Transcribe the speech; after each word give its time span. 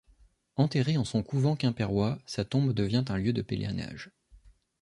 Enterré 0.55 0.97
en 0.97 1.05
son 1.05 1.21
couvent 1.21 1.55
quimpérois, 1.55 2.17
sa 2.25 2.43
tombe 2.43 2.73
devient 2.73 3.05
un 3.09 3.19
lieu 3.19 3.33
de 3.33 3.43
pèlerinage. 3.43 4.09